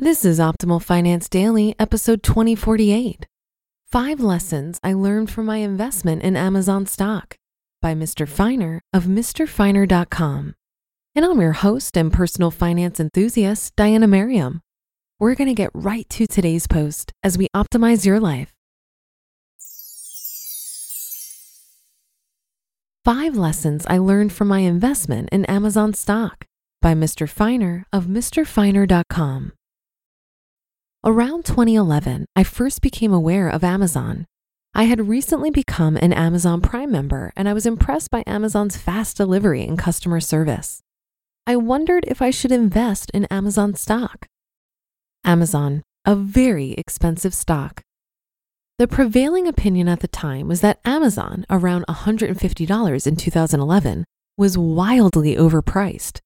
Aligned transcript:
This 0.00 0.24
is 0.24 0.38
Optimal 0.38 0.80
Finance 0.80 1.28
Daily, 1.28 1.74
episode 1.76 2.22
2048. 2.22 3.26
Five 3.90 4.20
Lessons 4.20 4.78
I 4.84 4.92
Learned 4.92 5.28
from 5.28 5.46
My 5.46 5.56
Investment 5.56 6.22
in 6.22 6.36
Amazon 6.36 6.86
Stock 6.86 7.36
by 7.82 7.94
Mr. 7.94 8.28
Finer 8.28 8.80
of 8.92 9.06
MrFiner.com. 9.06 10.54
And 11.16 11.24
I'm 11.24 11.40
your 11.40 11.50
host 11.50 11.96
and 11.96 12.12
personal 12.12 12.52
finance 12.52 13.00
enthusiast, 13.00 13.74
Diana 13.74 14.06
Merriam. 14.06 14.60
We're 15.18 15.34
going 15.34 15.48
to 15.48 15.54
get 15.54 15.72
right 15.74 16.08
to 16.10 16.28
today's 16.28 16.68
post 16.68 17.10
as 17.24 17.36
we 17.36 17.48
optimize 17.52 18.06
your 18.06 18.20
life. 18.20 18.52
Five 23.04 23.36
Lessons 23.36 23.84
I 23.88 23.98
Learned 23.98 24.32
from 24.32 24.46
My 24.46 24.60
Investment 24.60 25.28
in 25.32 25.44
Amazon 25.46 25.92
Stock 25.92 26.44
by 26.80 26.94
Mr. 26.94 27.28
Finer 27.28 27.84
of 27.92 28.04
MrFiner.com. 28.04 29.52
Around 31.04 31.44
2011, 31.44 32.26
I 32.34 32.42
first 32.42 32.82
became 32.82 33.12
aware 33.12 33.48
of 33.48 33.62
Amazon. 33.62 34.26
I 34.74 34.84
had 34.84 35.06
recently 35.06 35.48
become 35.48 35.96
an 35.96 36.12
Amazon 36.12 36.60
Prime 36.60 36.90
member 36.90 37.32
and 37.36 37.48
I 37.48 37.52
was 37.52 37.66
impressed 37.66 38.10
by 38.10 38.24
Amazon's 38.26 38.76
fast 38.76 39.16
delivery 39.16 39.62
and 39.62 39.78
customer 39.78 40.18
service. 40.18 40.80
I 41.46 41.54
wondered 41.54 42.04
if 42.08 42.20
I 42.20 42.30
should 42.30 42.50
invest 42.50 43.12
in 43.14 43.26
Amazon 43.26 43.76
stock. 43.76 44.26
Amazon, 45.24 45.84
a 46.04 46.16
very 46.16 46.72
expensive 46.72 47.32
stock. 47.32 47.82
The 48.78 48.88
prevailing 48.88 49.46
opinion 49.46 49.88
at 49.88 50.00
the 50.00 50.08
time 50.08 50.48
was 50.48 50.62
that 50.62 50.80
Amazon, 50.84 51.46
around 51.48 51.86
$150 51.86 53.06
in 53.06 53.16
2011, 53.16 54.04
was 54.36 54.58
wildly 54.58 55.36
overpriced. 55.36 56.18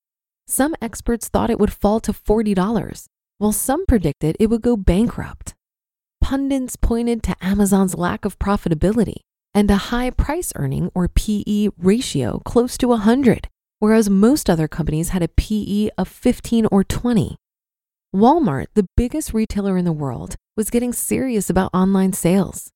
Some 0.47 0.75
experts 0.81 1.28
thought 1.28 1.50
it 1.50 1.60
would 1.60 1.75
fall 1.75 2.00
to 2.00 2.12
$40 2.15 3.09
while 3.38 3.53
some 3.53 3.87
predicted 3.87 4.37
it 4.38 4.48
would 4.48 4.62
go 4.62 4.76
bankrupt. 4.76 5.54
Pundits 6.20 6.76
pointed 6.76 7.22
to 7.25 7.37
Amazon's 7.41 7.94
lack 7.97 8.25
of 8.25 8.38
profitability 8.38 9.16
and 9.54 9.70
a 9.70 9.76
high 9.93 10.10
price 10.10 10.53
earning 10.56 10.91
or 10.94 11.09
PE 11.09 11.69
ratio 11.78 12.41
close 12.44 12.78
to 12.78 12.88
100, 12.88 13.48
whereas 13.81 14.09
most 14.09 14.48
other 14.48 14.69
companies 14.69 15.10
had 15.10 15.22
a 15.22 15.28
PE 15.28 15.91
of 15.98 16.09
15 16.09 16.66
or 16.71 16.84
20. 16.84 17.37
Walmart, 18.15 18.66
the 18.75 18.87
biggest 18.97 19.32
retailer 19.32 19.76
in 19.76 19.84
the 19.84 19.92
world, 19.92 20.37
was 20.56 20.71
getting 20.71 20.92
serious 20.92 21.48
about 21.48 21.71
online 21.72 22.12
sales. 22.12 22.71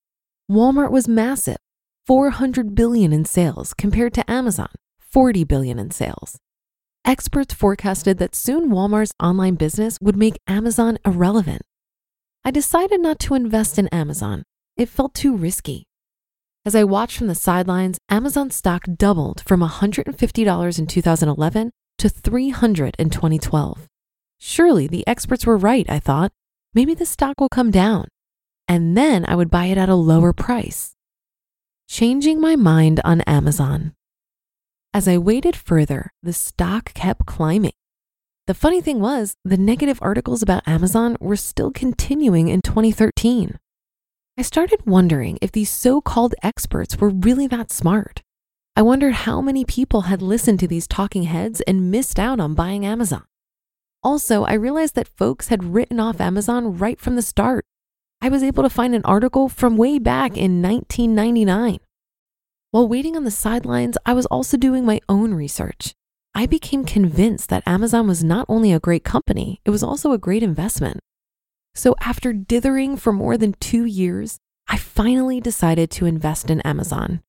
Walmart 0.51 0.91
was 0.91 1.09
massive, 1.09 1.59
400 2.07 2.75
billion 2.75 3.13
in 3.13 3.25
sales 3.25 3.75
compared 3.75 4.15
to 4.15 4.31
Amazon, 4.31 4.71
40 4.99 5.45
billion 5.45 5.79
in 5.79 5.91
sales. 5.91 6.39
Experts 7.07 7.55
forecasted 7.55 8.19
that 8.19 8.35
soon 8.35 8.69
Walmart's 8.69 9.13
online 9.23 9.55
business 9.55 9.97
would 10.03 10.17
make 10.17 10.41
Amazon 10.49 10.99
irrelevant. 11.07 11.63
I 12.45 12.51
decided 12.51 13.01
not 13.01 13.21
to 13.21 13.35
invest 13.35 13.79
in 13.79 13.87
Amazon. 13.89 14.43
It 14.77 14.89
felt 14.89 15.15
too 15.15 15.37
risky. 15.37 15.85
As 16.65 16.75
I 16.75 16.83
watched 16.83 17.17
from 17.17 17.29
the 17.29 17.37
sidelines, 17.37 17.99
Amazon 18.09 18.51
stock 18.51 18.87
doubled 18.97 19.45
from 19.47 19.61
$150 19.61 20.79
in 20.81 20.87
2011 20.89 21.71
to 21.99 22.09
$300 22.09 22.95
in 22.99 23.11
2012. 23.11 23.87
Surely 24.41 24.89
the 24.89 25.07
experts 25.07 25.47
were 25.47 25.57
right, 25.57 25.87
I 25.89 26.01
thought. 26.01 26.33
Maybe 26.75 26.93
the 26.93 27.07
stock 27.07 27.41
will 27.41 27.49
come 27.49 27.71
down. 27.71 28.09
And 28.67 28.97
then 28.97 29.25
I 29.29 29.37
would 29.37 29.49
buy 29.49 29.67
it 29.67 29.79
at 29.79 29.89
a 29.89 29.95
lower 29.95 30.33
price. 30.33 30.95
Changing 31.89 32.41
my 32.41 32.57
mind 32.57 33.01
on 33.05 33.21
Amazon. 33.21 33.93
As 34.95 35.07
I 35.07 35.19
waited 35.19 35.57
further, 35.57 36.13
the 36.23 36.33
stock 36.33 36.95
kept 36.95 37.27
climbing. 37.27 37.73
The 38.47 38.55
funny 38.55 38.81
thing 38.81 39.01
was, 39.01 39.37
the 39.45 39.57
negative 39.57 39.99
articles 40.01 40.43
about 40.43 40.67
Amazon 40.69 41.17
were 41.21 41.37
still 41.37 41.71
continuing 41.71 42.49
in 42.49 42.63
2013. 42.63 43.59
I 44.39 44.43
started 44.43 44.87
wondering 44.87 45.39
if 45.43 45.51
these 45.51 45.71
so 45.71 46.01
called 46.01 46.35
experts 46.43 46.99
were 46.99 47.09
really 47.09 47.47
that 47.49 47.73
smart. 47.73 48.23
I 48.77 48.83
wondered 48.83 49.15
how 49.15 49.41
many 49.41 49.65
people 49.65 50.03
had 50.03 50.21
listened 50.21 50.61
to 50.61 50.69
these 50.69 50.87
talking 50.87 51.23
heads 51.23 51.63
and 51.63 51.91
missed 51.91 52.19
out 52.19 52.39
on 52.39 52.55
buying 52.55 52.85
Amazon. 52.85 53.25
Also, 54.03 54.45
I 54.45 54.53
realized 54.53 54.95
that 54.95 55.09
folks 55.09 55.49
had 55.49 55.75
written 55.75 55.99
off 55.99 56.21
Amazon 56.21 56.77
right 56.77 57.01
from 57.01 57.17
the 57.17 57.23
start. 57.23 57.65
I 58.21 58.29
was 58.29 58.43
able 58.43 58.63
to 58.63 58.71
find 58.71 58.95
an 58.95 59.05
article 59.05 59.49
from 59.49 59.77
way 59.77 59.99
back 59.99 60.37
in 60.37 60.63
1999. 60.63 61.81
While 62.77 62.89
waiting 62.89 63.17
on 63.17 63.25
the 63.25 63.31
sidelines, 63.31 63.97
I 64.05 64.13
was 64.13 64.27
also 64.27 64.59
doing 64.59 64.85
my 64.85 65.01
own 65.09 65.33
research. 65.33 65.95
I 66.35 66.45
became 66.45 66.85
convinced 66.85 67.49
that 67.49 67.67
Amazon 67.67 68.07
was 68.07 68.23
not 68.23 68.45
only 68.51 68.71
a 68.71 68.79
great 68.79 69.03
company, 69.03 69.63
it 69.65 69.71
was 69.71 69.83
also 69.83 70.13
a 70.13 70.19
great 70.19 70.43
investment. 70.43 71.01
So 71.75 71.95
after 72.03 72.35
dithering 72.35 72.99
for 72.99 73.15
more 73.15 73.39
than 73.39 73.55
two 73.61 73.87
years, 73.87 74.37
I 74.69 74.77
finally 74.77 75.41
decided 75.41 75.91
to 75.93 76.05
invest 76.05 76.51
in 76.51 76.61
Amazon. 76.67 77.23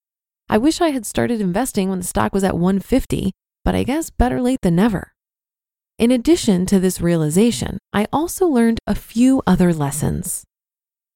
I 0.49 0.57
wish 0.57 0.81
I 0.81 0.89
had 0.89 1.05
started 1.05 1.39
investing 1.39 1.87
when 1.87 1.99
the 1.99 2.05
stock 2.05 2.33
was 2.33 2.43
at 2.43 2.57
150, 2.57 3.31
but 3.63 3.73
I 3.73 3.83
guess 3.83 4.09
better 4.09 4.41
late 4.41 4.59
than 4.63 4.75
never. 4.75 5.13
In 5.97 6.11
addition 6.11 6.65
to 6.65 6.77
this 6.77 6.99
realization, 6.99 7.77
I 7.93 8.07
also 8.11 8.47
learned 8.47 8.81
a 8.85 8.95
few 8.95 9.41
other 9.47 9.73
lessons. 9.73 10.43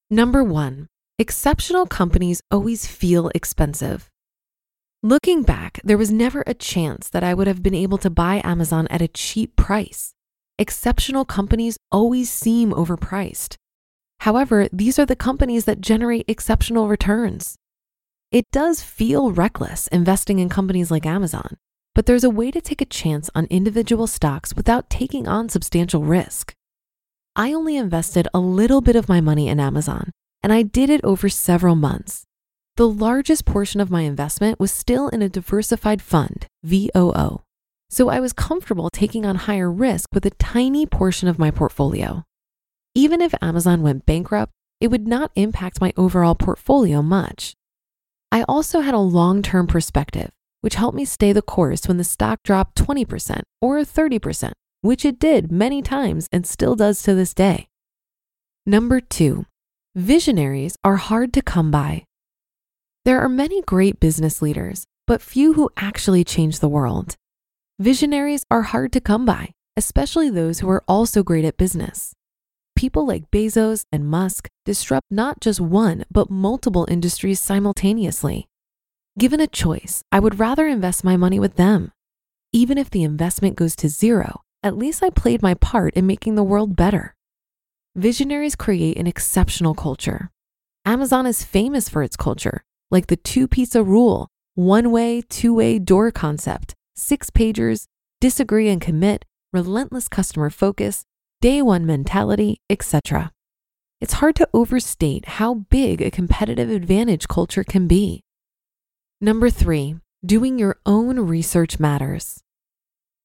Number 0.08 0.42
one, 0.42 0.86
exceptional 1.18 1.84
companies 1.84 2.40
always 2.50 2.86
feel 2.86 3.30
expensive. 3.34 4.08
Looking 5.04 5.42
back, 5.42 5.80
there 5.82 5.98
was 5.98 6.12
never 6.12 6.44
a 6.46 6.54
chance 6.54 7.08
that 7.08 7.24
I 7.24 7.34
would 7.34 7.48
have 7.48 7.60
been 7.60 7.74
able 7.74 7.98
to 7.98 8.08
buy 8.08 8.40
Amazon 8.44 8.86
at 8.86 9.02
a 9.02 9.08
cheap 9.08 9.56
price. 9.56 10.14
Exceptional 10.60 11.24
companies 11.24 11.76
always 11.90 12.30
seem 12.30 12.70
overpriced. 12.70 13.56
However, 14.20 14.68
these 14.72 15.00
are 15.00 15.04
the 15.04 15.16
companies 15.16 15.64
that 15.64 15.80
generate 15.80 16.26
exceptional 16.28 16.86
returns. 16.86 17.56
It 18.30 18.44
does 18.52 18.80
feel 18.80 19.32
reckless 19.32 19.88
investing 19.88 20.38
in 20.38 20.48
companies 20.48 20.92
like 20.92 21.04
Amazon, 21.04 21.56
but 21.96 22.06
there's 22.06 22.22
a 22.22 22.30
way 22.30 22.52
to 22.52 22.60
take 22.60 22.80
a 22.80 22.84
chance 22.84 23.28
on 23.34 23.46
individual 23.46 24.06
stocks 24.06 24.54
without 24.54 24.88
taking 24.88 25.26
on 25.26 25.48
substantial 25.48 26.04
risk. 26.04 26.54
I 27.34 27.52
only 27.52 27.76
invested 27.76 28.28
a 28.32 28.38
little 28.38 28.80
bit 28.80 28.94
of 28.94 29.08
my 29.08 29.20
money 29.20 29.48
in 29.48 29.58
Amazon, 29.58 30.12
and 30.44 30.52
I 30.52 30.62
did 30.62 30.90
it 30.90 31.02
over 31.02 31.28
several 31.28 31.74
months. 31.74 32.22
The 32.76 32.88
largest 32.88 33.44
portion 33.44 33.80
of 33.80 33.90
my 33.90 34.02
investment 34.02 34.58
was 34.58 34.72
still 34.72 35.08
in 35.08 35.20
a 35.20 35.28
diversified 35.28 36.00
fund, 36.00 36.46
VOO. 36.64 37.42
So 37.90 38.08
I 38.08 38.20
was 38.20 38.32
comfortable 38.32 38.88
taking 38.90 39.26
on 39.26 39.36
higher 39.36 39.70
risk 39.70 40.08
with 40.14 40.24
a 40.24 40.30
tiny 40.30 40.86
portion 40.86 41.28
of 41.28 41.38
my 41.38 41.50
portfolio. 41.50 42.24
Even 42.94 43.20
if 43.20 43.34
Amazon 43.42 43.82
went 43.82 44.06
bankrupt, 44.06 44.52
it 44.80 44.88
would 44.88 45.06
not 45.06 45.30
impact 45.36 45.80
my 45.80 45.92
overall 45.96 46.34
portfolio 46.34 47.02
much. 47.02 47.54
I 48.30 48.44
also 48.48 48.80
had 48.80 48.94
a 48.94 48.98
long 48.98 49.42
term 49.42 49.66
perspective, 49.66 50.30
which 50.62 50.76
helped 50.76 50.96
me 50.96 51.04
stay 51.04 51.32
the 51.32 51.42
course 51.42 51.86
when 51.86 51.98
the 51.98 52.04
stock 52.04 52.42
dropped 52.42 52.76
20% 52.76 53.42
or 53.60 53.80
30%, 53.80 54.52
which 54.80 55.04
it 55.04 55.18
did 55.18 55.52
many 55.52 55.82
times 55.82 56.26
and 56.32 56.46
still 56.46 56.74
does 56.74 57.02
to 57.02 57.14
this 57.14 57.34
day. 57.34 57.68
Number 58.64 59.00
two, 59.00 59.44
Visionaries 59.94 60.74
are 60.82 60.96
hard 60.96 61.34
to 61.34 61.42
come 61.42 61.70
by. 61.70 62.06
There 63.04 63.20
are 63.20 63.28
many 63.28 63.62
great 63.62 63.98
business 63.98 64.40
leaders, 64.40 64.84
but 65.08 65.20
few 65.20 65.54
who 65.54 65.70
actually 65.76 66.22
change 66.22 66.60
the 66.60 66.68
world. 66.68 67.16
Visionaries 67.80 68.44
are 68.48 68.62
hard 68.62 68.92
to 68.92 69.00
come 69.00 69.26
by, 69.26 69.54
especially 69.76 70.30
those 70.30 70.60
who 70.60 70.70
are 70.70 70.84
also 70.86 71.24
great 71.24 71.44
at 71.44 71.56
business. 71.56 72.12
People 72.76 73.04
like 73.04 73.28
Bezos 73.32 73.86
and 73.90 74.06
Musk 74.08 74.48
disrupt 74.64 75.08
not 75.10 75.40
just 75.40 75.60
one, 75.60 76.04
but 76.12 76.30
multiple 76.30 76.86
industries 76.88 77.40
simultaneously. 77.40 78.46
Given 79.18 79.40
a 79.40 79.48
choice, 79.48 80.04
I 80.12 80.20
would 80.20 80.38
rather 80.38 80.68
invest 80.68 81.02
my 81.02 81.16
money 81.16 81.40
with 81.40 81.56
them. 81.56 81.90
Even 82.52 82.78
if 82.78 82.88
the 82.88 83.02
investment 83.02 83.56
goes 83.56 83.74
to 83.76 83.88
zero, 83.88 84.42
at 84.62 84.78
least 84.78 85.02
I 85.02 85.10
played 85.10 85.42
my 85.42 85.54
part 85.54 85.94
in 85.94 86.06
making 86.06 86.36
the 86.36 86.44
world 86.44 86.76
better. 86.76 87.16
Visionaries 87.96 88.54
create 88.54 88.96
an 88.96 89.08
exceptional 89.08 89.74
culture. 89.74 90.30
Amazon 90.84 91.26
is 91.26 91.42
famous 91.42 91.88
for 91.88 92.04
its 92.04 92.16
culture, 92.16 92.62
like 92.92 93.06
the 93.06 93.16
two 93.16 93.48
pizza 93.48 93.82
rule, 93.82 94.28
one 94.54 94.92
way, 94.92 95.22
two 95.22 95.54
way 95.54 95.78
door 95.78 96.12
concept, 96.12 96.74
six 96.94 97.30
pagers, 97.30 97.86
disagree 98.20 98.68
and 98.68 98.80
commit, 98.80 99.24
relentless 99.52 100.08
customer 100.08 100.50
focus, 100.50 101.04
day 101.40 101.62
one 101.62 101.86
mentality, 101.86 102.60
etc. 102.68 103.32
It's 104.00 104.14
hard 104.14 104.36
to 104.36 104.48
overstate 104.52 105.26
how 105.26 105.54
big 105.54 106.02
a 106.02 106.10
competitive 106.10 106.70
advantage 106.70 107.28
culture 107.28 107.64
can 107.64 107.88
be. 107.88 108.22
Number 109.20 109.48
three, 109.48 109.96
doing 110.24 110.58
your 110.58 110.78
own 110.84 111.18
research 111.20 111.80
matters. 111.80 112.40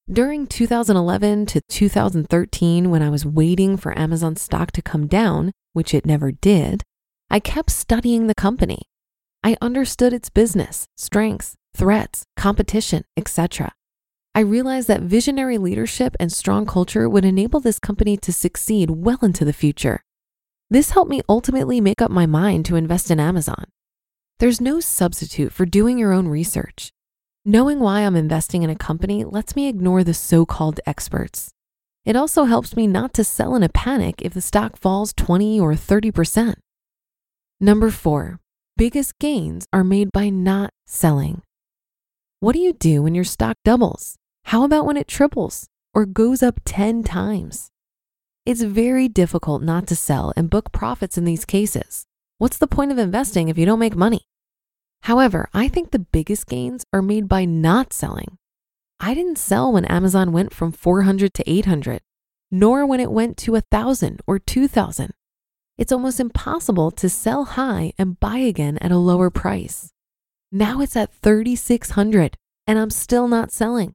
During 0.10 0.48
2011 0.48 1.48
to 1.48 1.62
2013, 1.68 2.90
when 2.90 3.02
I 3.02 3.10
was 3.10 3.26
waiting 3.26 3.76
for 3.76 3.98
Amazon 4.00 4.38
stock 4.38 4.72
to 4.72 4.82
come 4.82 5.08
down, 5.08 5.52
which 5.74 5.94
it 5.94 6.06
never 6.06 6.32
did, 6.32 6.84
I 7.30 7.42
kept 7.42 7.72
studying 7.72 8.28
the 8.28 8.36
company. 8.36 8.84
I 9.44 9.58
understood 9.62 10.14
its 10.14 10.30
business, 10.30 10.88
strengths, 10.98 11.56
threats, 11.76 12.26
competition, 12.36 13.04
etc. 13.16 13.72
I 14.36 14.42
realized 14.42 14.88
that 14.88 15.02
visionary 15.02 15.58
leadership 15.58 16.16
and 16.20 16.32
strong 16.32 16.66
culture 16.66 17.10
would 17.10 17.26
enable 17.26 17.60
this 17.60 17.80
company 17.80 18.18
to 18.18 18.34
succeed 18.34 18.90
well 18.92 19.20
into 19.22 19.46
the 19.46 19.54
future. 19.54 20.02
This 20.70 20.92
helped 20.92 21.10
me 21.10 21.22
ultimately 21.30 21.80
make 21.80 22.02
up 22.02 22.12
my 22.12 22.26
mind 22.26 22.66
to 22.66 22.76
invest 22.76 23.10
in 23.10 23.20
Amazon. 23.20 23.66
There's 24.40 24.62
no 24.62 24.80
substitute 24.80 25.54
for 25.54 25.66
doing 25.66 25.98
your 25.98 26.14
own 26.14 26.28
research. 26.28 26.92
Knowing 27.46 27.80
why 27.80 28.02
I'm 28.02 28.16
investing 28.16 28.64
in 28.64 28.70
a 28.70 28.76
company 28.76 29.24
lets 29.24 29.56
me 29.56 29.68
ignore 29.68 30.04
the 30.04 30.14
so 30.14 30.46
called 30.46 30.82
experts. 30.86 31.50
It 32.06 32.16
also 32.16 32.44
helps 32.44 32.76
me 32.76 32.86
not 32.88 33.14
to 33.16 33.24
sell 33.24 33.56
in 33.56 33.64
a 33.64 33.70
panic 33.70 34.22
if 34.22 34.34
the 34.34 34.42
stock 34.42 34.78
falls 34.78 35.14
20 35.14 35.60
or 35.60 35.74
30%. 35.74 36.56
Number 37.60 37.90
four, 37.90 38.40
biggest 38.78 39.18
gains 39.18 39.66
are 39.74 39.84
made 39.84 40.12
by 40.12 40.30
not 40.30 40.72
selling. 40.86 41.42
What 42.40 42.54
do 42.54 42.60
you 42.60 42.74
do 42.74 43.02
when 43.02 43.16
your 43.16 43.24
stock 43.24 43.58
doubles? 43.66 44.16
How 44.46 44.64
about 44.64 44.86
when 44.86 44.98
it 44.98 45.08
triples 45.08 45.68
or 45.96 46.06
goes 46.06 46.44
up 46.44 46.62
10 46.64 47.04
times? 47.04 47.72
It's 48.46 48.62
very 48.62 49.08
difficult 49.08 49.64
not 49.64 49.88
to 49.88 49.96
sell 49.96 50.32
and 50.38 50.50
book 50.50 50.72
profits 50.72 51.18
in 51.18 51.26
these 51.26 51.44
cases. 51.44 52.06
What's 52.38 52.60
the 52.60 52.68
point 52.68 52.92
of 52.92 53.00
investing 53.00 53.50
if 53.50 53.58
you 53.58 53.66
don't 53.66 53.80
make 53.80 53.96
money? 53.96 54.22
However, 55.02 55.50
I 55.56 55.68
think 55.68 55.90
the 55.90 56.00
biggest 56.00 56.46
gains 56.46 56.86
are 56.94 57.02
made 57.02 57.28
by 57.28 57.46
not 57.46 57.94
selling. 57.94 58.38
I 59.00 59.16
didn't 59.16 59.40
sell 59.40 59.74
when 59.74 59.86
Amazon 59.86 60.32
went 60.32 60.54
from 60.54 60.72
400 60.72 61.34
to 61.34 61.50
800, 61.50 62.02
nor 62.52 62.86
when 62.86 63.00
it 63.00 63.12
went 63.12 63.38
to 63.38 63.54
1,000 63.54 64.22
or 64.28 64.38
2,000. 64.38 65.14
It's 65.78 65.92
almost 65.92 66.20
impossible 66.20 66.90
to 66.92 67.08
sell 67.08 67.46
high 67.46 67.94
and 67.98 68.20
buy 68.20 68.38
again 68.38 68.78
at 68.80 68.92
a 68.92 68.98
lower 68.98 69.30
price. 69.30 69.92
Now 70.52 70.82
it's 70.82 70.96
at 70.96 71.14
3,600 71.14 72.36
and 72.66 72.80
I'm 72.80 72.90
still 72.90 73.28
not 73.28 73.52
selling. 73.52 73.94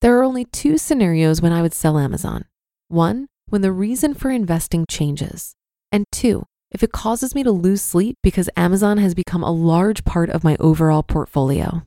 There 0.00 0.18
are 0.18 0.24
only 0.24 0.44
two 0.46 0.78
scenarios 0.78 1.42
when 1.42 1.52
I 1.52 1.62
would 1.62 1.74
sell 1.74 1.98
Amazon. 1.98 2.46
One, 2.88 3.26
when 3.48 3.62
the 3.62 3.72
reason 3.72 4.14
for 4.14 4.30
investing 4.30 4.86
changes. 4.88 5.54
And 5.92 6.04
two, 6.10 6.44
if 6.70 6.82
it 6.82 6.92
causes 6.92 7.34
me 7.34 7.42
to 7.42 7.52
lose 7.52 7.82
sleep 7.82 8.16
because 8.22 8.50
Amazon 8.56 8.98
has 8.98 9.14
become 9.14 9.42
a 9.42 9.50
large 9.50 10.04
part 10.04 10.30
of 10.30 10.42
my 10.42 10.56
overall 10.58 11.02
portfolio. 11.02 11.82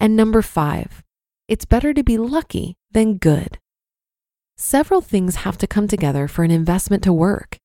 And 0.00 0.14
number 0.16 0.42
five, 0.42 1.02
it's 1.48 1.64
better 1.64 1.94
to 1.94 2.02
be 2.02 2.18
lucky 2.18 2.74
than 2.90 3.16
good. 3.16 3.58
Several 4.56 5.00
things 5.00 5.36
have 5.36 5.56
to 5.58 5.66
come 5.66 5.88
together 5.88 6.28
for 6.28 6.44
an 6.44 6.50
investment 6.50 7.02
to 7.04 7.12
work. 7.12 7.58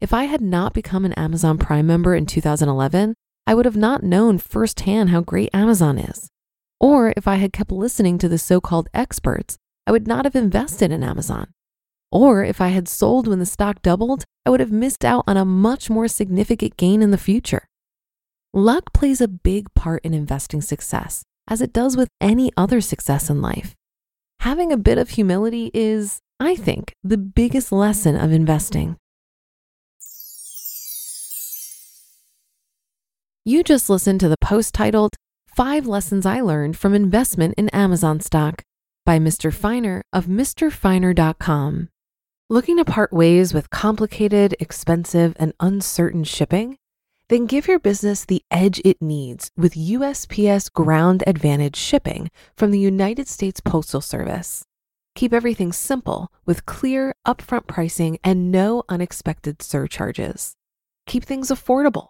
If 0.00 0.14
I 0.14 0.24
had 0.24 0.40
not 0.40 0.72
become 0.72 1.04
an 1.04 1.12
Amazon 1.12 1.58
Prime 1.58 1.86
member 1.86 2.14
in 2.14 2.24
2011, 2.24 3.14
I 3.46 3.54
would 3.54 3.66
have 3.66 3.76
not 3.76 4.02
known 4.02 4.38
firsthand 4.38 5.10
how 5.10 5.20
great 5.20 5.50
Amazon 5.52 5.98
is. 5.98 6.30
Or 6.80 7.12
if 7.18 7.28
I 7.28 7.34
had 7.34 7.52
kept 7.52 7.70
listening 7.70 8.16
to 8.18 8.28
the 8.28 8.38
so 8.38 8.62
called 8.62 8.88
experts, 8.94 9.58
I 9.86 9.92
would 9.92 10.08
not 10.08 10.24
have 10.24 10.34
invested 10.34 10.90
in 10.90 11.02
Amazon. 11.02 11.48
Or 12.10 12.42
if 12.42 12.62
I 12.62 12.68
had 12.68 12.88
sold 12.88 13.28
when 13.28 13.40
the 13.40 13.46
stock 13.46 13.82
doubled, 13.82 14.24
I 14.46 14.50
would 14.50 14.60
have 14.60 14.72
missed 14.72 15.04
out 15.04 15.24
on 15.26 15.36
a 15.36 15.44
much 15.44 15.90
more 15.90 16.08
significant 16.08 16.78
gain 16.78 17.02
in 17.02 17.10
the 17.10 17.18
future. 17.18 17.66
Luck 18.54 18.94
plays 18.94 19.20
a 19.20 19.28
big 19.28 19.72
part 19.74 20.02
in 20.02 20.14
investing 20.14 20.62
success, 20.62 21.22
as 21.46 21.60
it 21.60 21.74
does 21.74 21.94
with 21.96 22.08
any 22.22 22.50
other 22.56 22.80
success 22.80 23.28
in 23.28 23.42
life. 23.42 23.74
Having 24.40 24.72
a 24.72 24.78
bit 24.78 24.96
of 24.96 25.10
humility 25.10 25.70
is, 25.74 26.20
I 26.40 26.56
think, 26.56 26.94
the 27.04 27.18
biggest 27.18 27.70
lesson 27.70 28.16
of 28.16 28.32
investing. 28.32 28.96
You 33.42 33.64
just 33.64 33.88
listened 33.88 34.20
to 34.20 34.28
the 34.28 34.36
post 34.42 34.74
titled 34.74 35.16
Five 35.56 35.86
Lessons 35.86 36.26
I 36.26 36.42
Learned 36.42 36.76
from 36.76 36.92
Investment 36.92 37.54
in 37.56 37.70
Amazon 37.70 38.20
Stock 38.20 38.62
by 39.06 39.18
Mr. 39.18 39.50
Finer 39.50 40.02
of 40.12 40.26
MrFiner.com. 40.26 41.88
Looking 42.50 42.76
to 42.76 42.84
part 42.84 43.14
ways 43.14 43.54
with 43.54 43.70
complicated, 43.70 44.54
expensive, 44.60 45.34
and 45.40 45.54
uncertain 45.58 46.24
shipping? 46.24 46.76
Then 47.30 47.46
give 47.46 47.66
your 47.66 47.78
business 47.78 48.26
the 48.26 48.42
edge 48.50 48.78
it 48.84 49.00
needs 49.00 49.50
with 49.56 49.72
USPS 49.72 50.70
Ground 50.70 51.24
Advantage 51.26 51.76
shipping 51.76 52.30
from 52.58 52.72
the 52.72 52.78
United 52.78 53.26
States 53.26 53.62
Postal 53.62 54.02
Service. 54.02 54.66
Keep 55.14 55.32
everything 55.32 55.72
simple 55.72 56.30
with 56.44 56.66
clear, 56.66 57.14
upfront 57.26 57.66
pricing 57.66 58.18
and 58.22 58.52
no 58.52 58.82
unexpected 58.90 59.62
surcharges. 59.62 60.56
Keep 61.06 61.24
things 61.24 61.48
affordable 61.48 62.09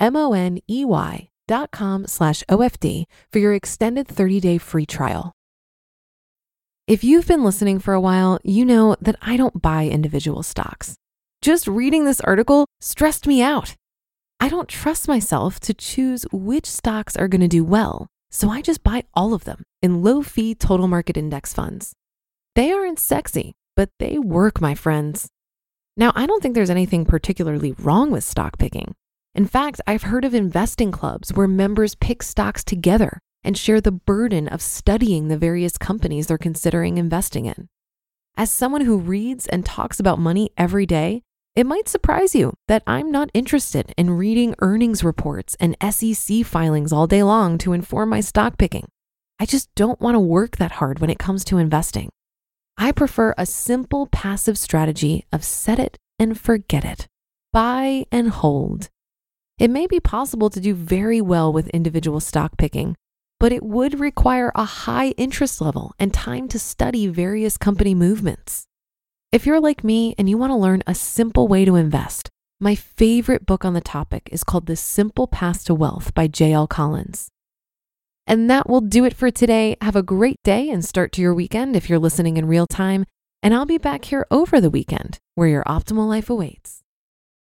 M 0.00 0.16
O 0.16 0.32
N 0.32 0.58
E 0.68 0.84
Y 0.84 1.28
dot 1.46 1.70
com 1.70 2.06
slash 2.06 2.42
OFD 2.48 3.04
for 3.30 3.38
your 3.38 3.52
extended 3.52 4.08
30 4.08 4.40
day 4.40 4.56
free 4.56 4.86
trial. 4.86 5.32
If 6.86 7.04
you've 7.04 7.28
been 7.28 7.44
listening 7.44 7.78
for 7.78 7.92
a 7.94 8.00
while, 8.00 8.40
you 8.42 8.64
know 8.64 8.96
that 9.00 9.16
I 9.20 9.36
don't 9.36 9.60
buy 9.60 9.86
individual 9.86 10.42
stocks. 10.42 10.94
Just 11.42 11.68
reading 11.68 12.04
this 12.04 12.20
article 12.22 12.66
stressed 12.80 13.26
me 13.26 13.42
out. 13.42 13.76
I 14.40 14.48
don't 14.48 14.68
trust 14.68 15.06
myself 15.06 15.60
to 15.60 15.74
choose 15.74 16.24
which 16.32 16.66
stocks 16.66 17.14
are 17.14 17.28
going 17.28 17.42
to 17.42 17.48
do 17.48 17.62
well, 17.62 18.06
so 18.30 18.48
I 18.48 18.62
just 18.62 18.82
buy 18.82 19.04
all 19.12 19.34
of 19.34 19.44
them 19.44 19.62
in 19.82 20.02
low 20.02 20.22
fee 20.22 20.54
total 20.54 20.88
market 20.88 21.16
index 21.16 21.52
funds. 21.52 21.92
They 22.56 22.72
aren't 22.72 22.98
sexy, 22.98 23.52
but 23.76 23.90
they 23.98 24.18
work, 24.18 24.60
my 24.60 24.74
friends. 24.74 25.28
Now, 25.96 26.12
I 26.16 26.26
don't 26.26 26.42
think 26.42 26.54
there's 26.54 26.70
anything 26.70 27.04
particularly 27.04 27.72
wrong 27.72 28.10
with 28.10 28.24
stock 28.24 28.58
picking. 28.58 28.94
In 29.34 29.46
fact, 29.46 29.80
I've 29.86 30.02
heard 30.04 30.24
of 30.24 30.34
investing 30.34 30.90
clubs 30.90 31.32
where 31.32 31.46
members 31.46 31.94
pick 31.94 32.22
stocks 32.22 32.64
together 32.64 33.20
and 33.44 33.56
share 33.56 33.80
the 33.80 33.92
burden 33.92 34.48
of 34.48 34.60
studying 34.60 35.28
the 35.28 35.38
various 35.38 35.78
companies 35.78 36.26
they're 36.26 36.38
considering 36.38 36.98
investing 36.98 37.46
in. 37.46 37.68
As 38.36 38.50
someone 38.50 38.82
who 38.82 38.98
reads 38.98 39.46
and 39.46 39.64
talks 39.64 40.00
about 40.00 40.18
money 40.18 40.50
every 40.56 40.84
day, 40.84 41.22
it 41.54 41.66
might 41.66 41.88
surprise 41.88 42.34
you 42.34 42.54
that 42.68 42.82
I'm 42.86 43.10
not 43.10 43.30
interested 43.34 43.92
in 43.96 44.16
reading 44.16 44.54
earnings 44.60 45.04
reports 45.04 45.56
and 45.60 45.76
SEC 45.90 46.44
filings 46.44 46.92
all 46.92 47.06
day 47.06 47.22
long 47.22 47.58
to 47.58 47.72
inform 47.72 48.08
my 48.08 48.20
stock 48.20 48.56
picking. 48.58 48.86
I 49.38 49.46
just 49.46 49.74
don't 49.74 50.00
want 50.00 50.14
to 50.14 50.20
work 50.20 50.56
that 50.56 50.72
hard 50.72 51.00
when 51.00 51.10
it 51.10 51.18
comes 51.18 51.44
to 51.46 51.58
investing. 51.58 52.10
I 52.76 52.92
prefer 52.92 53.34
a 53.36 53.46
simple 53.46 54.06
passive 54.06 54.58
strategy 54.58 55.26
of 55.32 55.44
set 55.44 55.78
it 55.78 55.96
and 56.18 56.38
forget 56.38 56.84
it, 56.84 57.06
buy 57.52 58.06
and 58.12 58.30
hold. 58.30 58.88
It 59.60 59.68
may 59.68 59.86
be 59.86 60.00
possible 60.00 60.48
to 60.48 60.58
do 60.58 60.72
very 60.72 61.20
well 61.20 61.52
with 61.52 61.68
individual 61.68 62.18
stock 62.18 62.56
picking, 62.56 62.96
but 63.38 63.52
it 63.52 63.62
would 63.62 64.00
require 64.00 64.50
a 64.54 64.64
high 64.64 65.10
interest 65.18 65.60
level 65.60 65.92
and 65.98 66.14
time 66.14 66.48
to 66.48 66.58
study 66.58 67.08
various 67.08 67.58
company 67.58 67.94
movements. 67.94 68.64
If 69.32 69.44
you're 69.44 69.60
like 69.60 69.84
me 69.84 70.14
and 70.16 70.30
you 70.30 70.38
want 70.38 70.52
to 70.52 70.56
learn 70.56 70.82
a 70.86 70.94
simple 70.94 71.46
way 71.46 71.66
to 71.66 71.76
invest, 71.76 72.30
my 72.58 72.74
favorite 72.74 73.44
book 73.44 73.66
on 73.66 73.74
the 73.74 73.82
topic 73.82 74.30
is 74.32 74.44
called 74.44 74.64
The 74.64 74.76
Simple 74.76 75.26
Path 75.26 75.66
to 75.66 75.74
Wealth 75.74 76.14
by 76.14 76.26
J.L. 76.26 76.66
Collins. 76.66 77.28
And 78.26 78.48
that 78.48 78.66
will 78.66 78.80
do 78.80 79.04
it 79.04 79.12
for 79.12 79.30
today. 79.30 79.76
Have 79.82 79.94
a 79.94 80.02
great 80.02 80.38
day 80.42 80.70
and 80.70 80.82
start 80.82 81.12
to 81.12 81.20
your 81.20 81.34
weekend 81.34 81.76
if 81.76 81.90
you're 81.90 81.98
listening 81.98 82.38
in 82.38 82.48
real 82.48 82.66
time. 82.66 83.04
And 83.42 83.52
I'll 83.52 83.66
be 83.66 83.76
back 83.76 84.06
here 84.06 84.26
over 84.30 84.58
the 84.58 84.70
weekend 84.70 85.18
where 85.34 85.48
your 85.48 85.64
optimal 85.64 86.08
life 86.08 86.30
awaits. 86.30 86.80